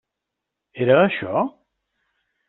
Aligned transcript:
Era 0.85 0.95
això? 1.01 1.43